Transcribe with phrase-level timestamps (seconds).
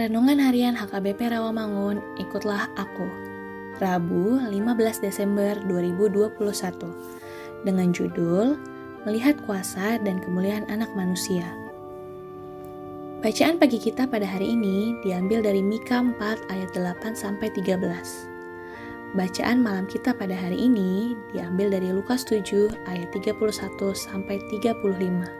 [0.00, 3.04] Renungan Harian HKBP Rawamangun, ikutlah aku.
[3.84, 6.40] Rabu, 15 Desember 2021.
[7.68, 8.56] Dengan judul
[9.04, 11.44] Melihat Kuasa dan Kemuliaan Anak Manusia.
[13.20, 17.76] Bacaan pagi kita pada hari ini diambil dari Mika 4 ayat 8 sampai 13.
[19.12, 23.36] Bacaan malam kita pada hari ini diambil dari Lukas 7 ayat 31
[23.92, 25.39] sampai 35.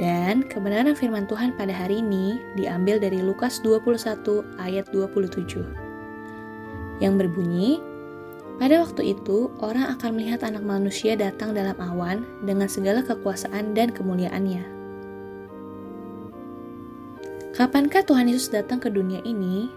[0.00, 5.60] Dan kebenaran firman Tuhan pada hari ini diambil dari Lukas 21 ayat 27.
[7.04, 7.84] Yang berbunyi,
[8.56, 13.92] pada waktu itu orang akan melihat anak manusia datang dalam awan dengan segala kekuasaan dan
[13.92, 14.64] kemuliaannya.
[17.52, 19.68] Kapankah Tuhan Yesus datang ke dunia ini?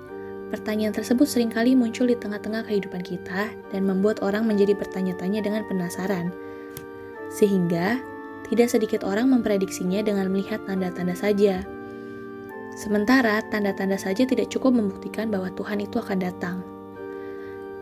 [0.55, 5.67] Pertanyaan tersebut sering kali muncul di tengah-tengah kehidupan kita dan membuat orang menjadi bertanya-tanya dengan
[5.67, 6.31] penasaran.
[7.27, 8.12] Sehingga
[8.49, 11.63] tidak sedikit orang memprediksinya dengan melihat tanda-tanda saja.
[12.73, 16.57] Sementara tanda-tanda saja tidak cukup membuktikan bahwa Tuhan itu akan datang.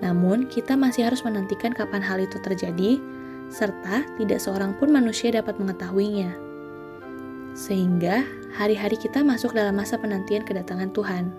[0.01, 2.97] Namun, kita masih harus menantikan kapan hal itu terjadi,
[3.47, 6.33] serta tidak seorang pun manusia dapat mengetahuinya.
[7.53, 8.25] Sehingga,
[8.57, 11.31] hari-hari kita masuk dalam masa penantian kedatangan Tuhan.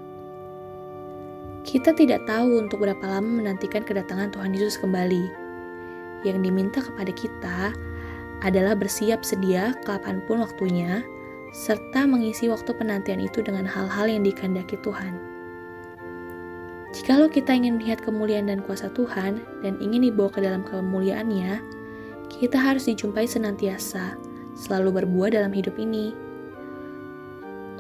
[1.63, 5.25] Kita tidak tahu untuk berapa lama menantikan kedatangan Tuhan Yesus kembali.
[6.23, 7.59] Yang diminta kepada kita
[8.51, 11.07] bersiap sedia kapan pun waktunya,
[11.53, 15.21] serta mengisi waktu penantian itu dengan hal-hal yang dikehendaki Tuhan.
[16.93, 21.61] Jikalau kita ingin melihat kemuliaan dan kuasa Tuhan dan ingin dibawa ke dalam kemuliaannya,
[22.29, 24.17] kita harus dijumpai senantiasa,
[24.57, 26.13] selalu berbuah dalam hidup ini.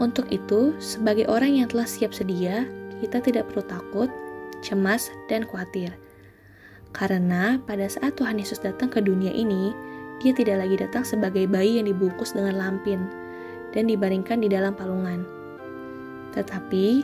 [0.00, 2.64] Untuk itu, sebagai orang yang telah siap sedia,
[3.04, 4.08] kita tidak perlu takut,
[4.64, 5.92] cemas, dan khawatir.
[6.96, 9.76] Karena pada saat Tuhan Yesus datang ke dunia ini,
[10.22, 13.10] dia tidak lagi datang sebagai bayi yang dibungkus dengan lampin
[13.74, 15.26] dan dibaringkan di dalam palungan.
[16.32, 17.02] Tetapi,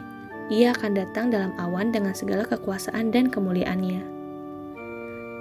[0.49, 4.01] ia akan datang dalam awan dengan segala kekuasaan dan kemuliaannya.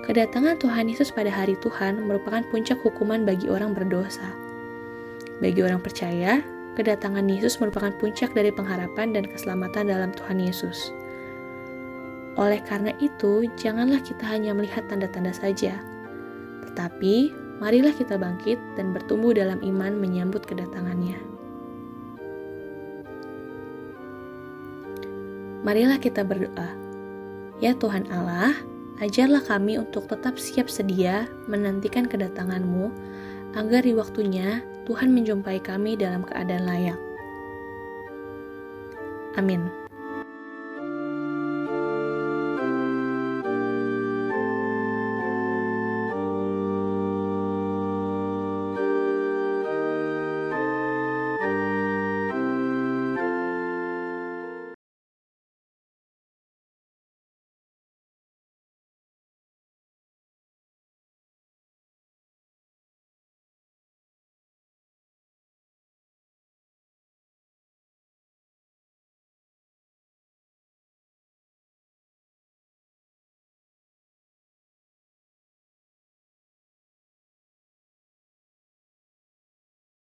[0.03, 4.27] Kedatangan Tuhan Yesus pada hari Tuhan merupakan puncak hukuman bagi orang berdosa.
[5.39, 6.41] Bagi orang percaya,
[6.75, 10.91] kedatangan Yesus merupakan puncak dari pengharapan dan keselamatan dalam Tuhan Yesus.
[12.39, 15.75] Oleh karena itu, janganlah kita hanya melihat tanda-tanda saja,
[16.69, 21.17] tetapi marilah kita bangkit dan bertumbuh dalam iman menyambut kedatangannya.
[25.65, 26.69] Marilah kita berdoa.
[27.57, 28.53] Ya Tuhan Allah,
[29.01, 32.93] ajarlah kami untuk tetap siap sedia menantikan kedatanganmu,
[33.57, 36.99] agar di waktunya Tuhan menjumpai kami dalam keadaan layak.
[39.35, 39.86] Amin.